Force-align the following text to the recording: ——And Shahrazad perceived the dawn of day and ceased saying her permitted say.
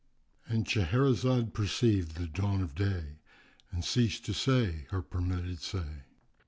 ——And 0.47 0.65
Shahrazad 0.65 1.53
perceived 1.53 2.15
the 2.15 2.25
dawn 2.25 2.63
of 2.63 2.73
day 2.73 3.19
and 3.69 3.85
ceased 3.85 4.25
saying 4.33 4.87
her 4.89 5.03
permitted 5.03 5.59
say. 5.59 6.05